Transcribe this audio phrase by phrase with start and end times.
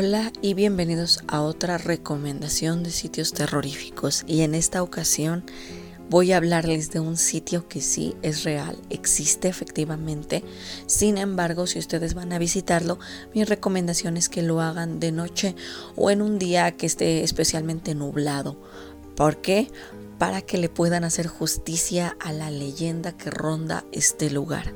[0.00, 5.42] Hola y bienvenidos a otra recomendación de sitios terroríficos y en esta ocasión
[6.08, 10.44] voy a hablarles de un sitio que sí es real, existe efectivamente.
[10.86, 13.00] Sin embargo, si ustedes van a visitarlo,
[13.34, 15.56] mi recomendación es que lo hagan de noche
[15.96, 18.56] o en un día que esté especialmente nublado.
[19.16, 19.66] ¿Por qué?
[20.16, 24.72] Para que le puedan hacer justicia a la leyenda que ronda este lugar.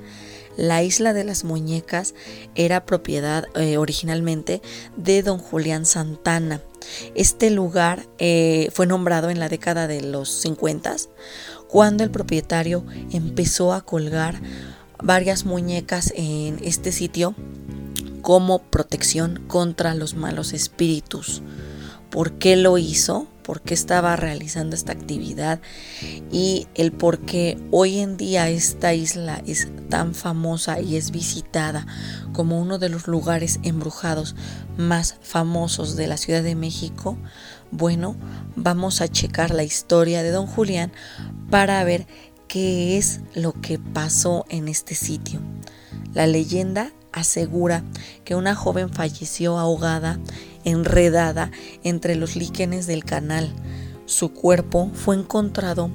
[0.57, 2.15] La isla de las muñecas
[2.55, 4.61] era propiedad eh, originalmente
[4.97, 6.61] de don Julián Santana.
[7.15, 10.97] Este lugar eh, fue nombrado en la década de los 50
[11.69, 14.41] cuando el propietario empezó a colgar
[15.03, 17.35] varias muñecas en este sitio
[18.21, 21.43] como protección contra los malos espíritus.
[22.13, 23.27] ¿Por qué lo hizo?
[23.43, 25.61] por qué estaba realizando esta actividad
[26.31, 31.87] y el por qué hoy en día esta isla es tan famosa y es visitada
[32.33, 34.35] como uno de los lugares embrujados
[34.77, 37.19] más famosos de la Ciudad de México,
[37.71, 38.17] bueno,
[38.57, 40.93] vamos a checar la historia de don Julián
[41.51, 42.07] para ver
[42.49, 45.41] qué es lo que pasó en este sitio.
[46.15, 47.83] La leyenda asegura
[48.25, 50.19] que una joven falleció ahogada
[50.65, 51.51] enredada
[51.83, 53.53] entre los líquenes del canal.
[54.07, 55.91] Su cuerpo fue encontrado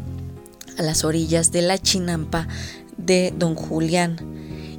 [0.78, 2.48] a las orillas de la chinampa
[2.98, 4.18] de don Julián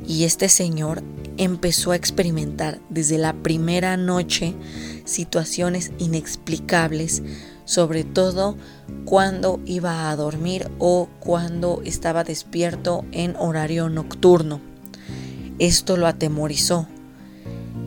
[0.06, 1.02] y este señor
[1.36, 4.54] empezó a experimentar desde la primera noche
[5.04, 7.22] situaciones inexplicables,
[7.64, 8.56] sobre todo
[9.04, 14.60] cuando iba a dormir o cuando estaba despierto en horario nocturno.
[15.58, 16.88] Esto lo atemorizó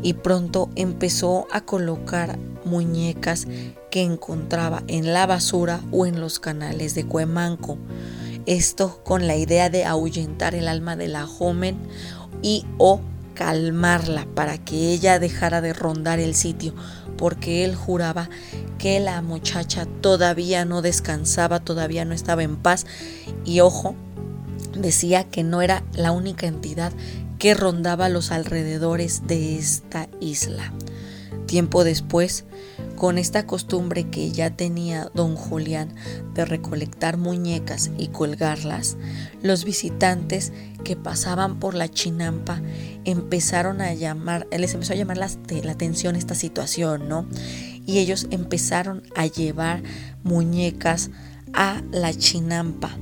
[0.02, 3.48] y pronto empezó a colocar muñecas
[3.90, 7.78] que encontraba en la basura o en los canales de Cuemanco.
[8.46, 11.78] Esto con la idea de ahuyentar el alma de la joven
[12.42, 13.02] y o
[13.34, 16.74] calmarla para que ella dejara de rondar el sitio,
[17.18, 18.30] porque él juraba
[18.78, 22.86] que la muchacha todavía no descansaba, todavía no estaba en paz
[23.46, 23.96] y ojo,
[24.76, 26.92] decía que no era la única entidad
[27.42, 30.72] que rondaba los alrededores de esta isla.
[31.48, 32.46] Tiempo después,
[32.96, 35.96] con esta costumbre que ya tenía don Julián
[36.36, 38.96] de recolectar muñecas y colgarlas,
[39.42, 40.54] los visitantes
[40.84, 42.62] que pasaban por la chinampa
[43.06, 45.32] empezaron a llamar, les empezó a llamar la,
[45.64, 47.26] la atención esta situación, ¿no?
[47.88, 49.82] Y ellos empezaron a llevar
[50.22, 51.10] muñecas
[51.54, 52.96] a la chinampa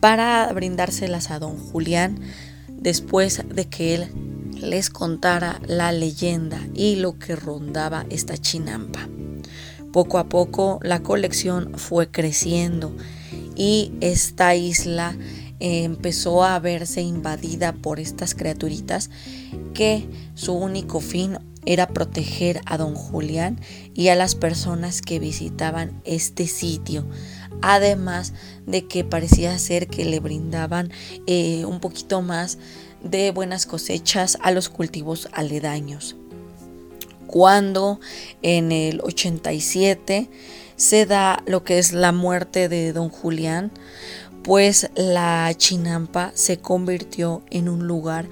[0.00, 2.18] para brindárselas a don Julián
[2.76, 4.08] después de que él
[4.60, 9.08] les contara la leyenda y lo que rondaba esta chinampa.
[9.92, 12.94] Poco a poco la colección fue creciendo
[13.54, 15.16] y esta isla
[15.58, 19.10] empezó a verse invadida por estas criaturitas
[19.72, 23.60] que su único fin era proteger a don Julián
[23.94, 27.06] y a las personas que visitaban este sitio,
[27.62, 28.32] además
[28.66, 30.90] de que parecía ser que le brindaban
[31.26, 32.58] eh, un poquito más
[33.02, 36.16] de buenas cosechas a los cultivos aledaños.
[37.26, 38.00] Cuando
[38.42, 40.28] en el 87
[40.76, 43.72] se da lo que es la muerte de don Julián,
[44.42, 48.28] pues la Chinampa se convirtió en un lugar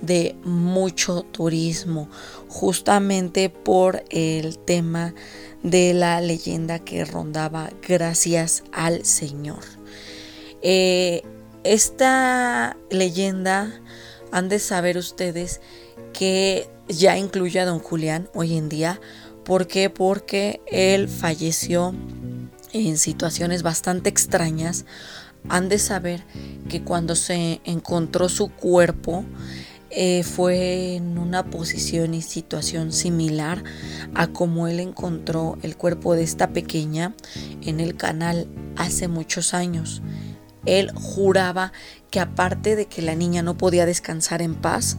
[0.00, 2.08] de mucho turismo,
[2.48, 5.14] justamente por el tema
[5.62, 9.62] de la leyenda que rondaba gracias al Señor.
[10.62, 11.22] Eh,
[11.64, 13.80] esta leyenda
[14.30, 15.60] han de saber ustedes
[16.12, 19.00] que ya incluye a don Julián hoy en día.
[19.44, 19.90] ¿Por qué?
[19.90, 21.94] Porque él falleció
[22.72, 24.84] en situaciones bastante extrañas.
[25.48, 26.24] Han de saber
[26.68, 29.24] que cuando se encontró su cuerpo,
[29.90, 33.64] eh, fue en una posición y situación similar
[34.14, 37.14] a como él encontró el cuerpo de esta pequeña
[37.62, 40.02] en el canal hace muchos años.
[40.66, 41.72] Él juraba
[42.10, 44.98] que aparte de que la niña no podía descansar en paz,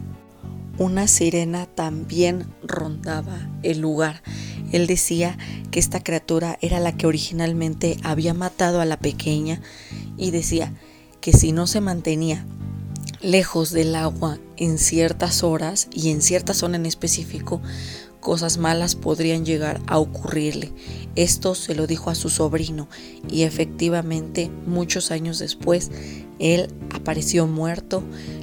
[0.78, 4.22] una sirena también rondaba el lugar.
[4.72, 5.36] Él decía
[5.70, 9.60] que esta criatura era la que originalmente había matado a la pequeña
[10.16, 10.72] y decía
[11.20, 12.46] que si no se mantenía
[13.22, 17.60] lejos del agua en ciertas horas y en cierta zona en específico,
[18.20, 20.72] cosas malas podrían llegar a ocurrirle.
[21.16, 22.88] Esto se lo dijo a su sobrino
[23.28, 25.90] y efectivamente muchos años después
[26.38, 28.02] él apareció muerto,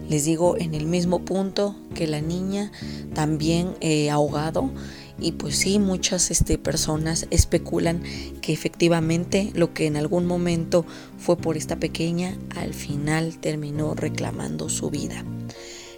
[0.09, 2.71] les digo, en el mismo punto que la niña,
[3.13, 4.71] también eh, ahogado.
[5.19, 8.03] Y pues sí, muchas este, personas especulan
[8.41, 10.85] que efectivamente lo que en algún momento
[11.17, 15.23] fue por esta pequeña, al final terminó reclamando su vida.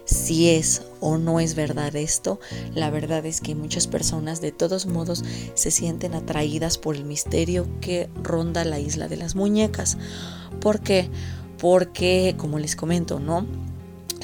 [0.05, 2.39] Si es o no es verdad esto.
[2.73, 5.23] La verdad es que muchas personas de todos modos
[5.53, 9.97] se sienten atraídas por el misterio que ronda la isla de las muñecas.
[10.61, 11.09] ¿Por qué?
[11.59, 13.45] Porque, como les comento, ¿no?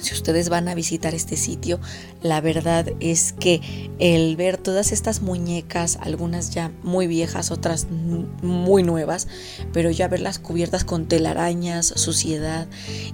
[0.06, 1.80] Si ustedes van a visitar este sitio,
[2.22, 3.60] la verdad es que
[3.98, 7.88] el ver todas estas muñecas, algunas ya muy viejas, otras
[8.44, 9.28] muy nuevas,
[9.74, 12.68] pero ya verlas cubiertas con telarañas, suciedad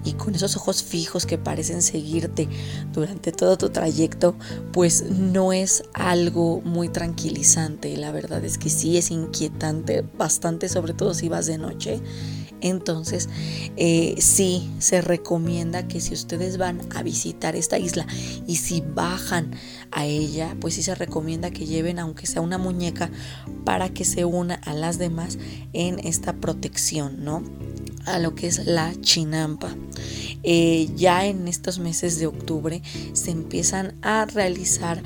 [0.04, 2.50] y con esos ojos fijos que parecen seguirte
[2.92, 4.36] durante todo tu trayecto,
[4.74, 7.96] pues no es algo muy tranquilizante.
[7.96, 12.02] La verdad es que sí es inquietante, bastante, sobre todo si vas de noche.
[12.62, 13.28] Entonces,
[13.76, 18.06] eh, sí se recomienda que si ustedes van a visitar esta isla
[18.48, 19.52] y si bajan
[19.92, 23.10] a ella, pues sí se recomienda que lleven aunque sea una muñeca
[23.66, 25.38] para que se una a las demás
[25.74, 27.44] en esta protección, ¿no?
[28.06, 29.76] A lo que es la chinampa.
[30.44, 32.82] Eh, ya en estos meses de octubre
[33.14, 35.04] se empiezan a realizar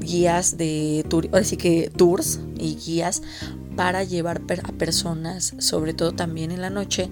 [0.00, 3.22] guías de tour, así que tours y guías
[3.78, 7.10] para llevar a personas, sobre todo también en la noche,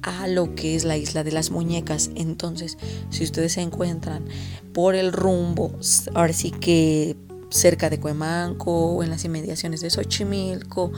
[0.00, 2.12] a lo que es la isla de las muñecas.
[2.14, 2.78] Entonces,
[3.10, 4.24] si ustedes se encuentran
[4.72, 5.70] por el rumbo,
[6.14, 7.14] ahora sí que
[7.50, 10.92] cerca de Cuemanco o en las inmediaciones de Xochimilco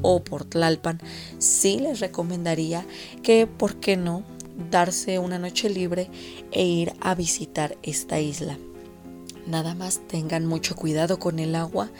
[0.00, 1.00] o por Tlalpan,
[1.38, 2.86] sí les recomendaría
[3.24, 4.22] que, ¿por qué no?,
[4.70, 6.08] darse una noche libre
[6.52, 8.56] e ir a visitar esta isla.
[9.44, 11.90] Nada más tengan mucho cuidado con el agua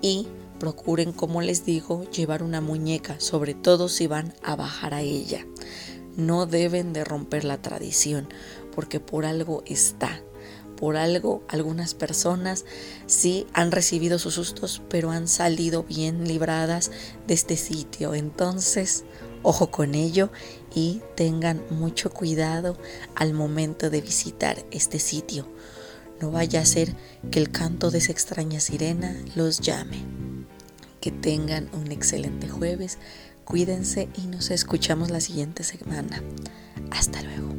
[0.00, 0.26] y
[0.58, 5.46] Procuren, como les digo, llevar una muñeca, sobre todo si van a bajar a ella.
[6.16, 8.28] No deben de romper la tradición,
[8.74, 10.20] porque por algo está.
[10.76, 12.64] Por algo algunas personas
[13.06, 16.90] sí han recibido sus sustos, pero han salido bien libradas
[17.28, 18.14] de este sitio.
[18.14, 19.04] Entonces,
[19.44, 20.30] ojo con ello
[20.74, 22.76] y tengan mucho cuidado
[23.14, 25.46] al momento de visitar este sitio.
[26.20, 26.94] No vaya a ser
[27.30, 30.04] que el canto de esa extraña sirena los llame.
[31.00, 32.98] Que tengan un excelente jueves,
[33.44, 36.22] cuídense y nos escuchamos la siguiente semana.
[36.90, 37.54] Hasta luego.